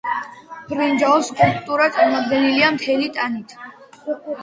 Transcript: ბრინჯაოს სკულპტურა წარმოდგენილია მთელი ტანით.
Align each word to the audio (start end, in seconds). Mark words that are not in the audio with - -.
ბრინჯაოს 0.71 1.29
სკულპტურა 1.33 1.87
წარმოდგენილია 1.99 2.75
მთელი 2.81 3.15
ტანით. 3.19 3.59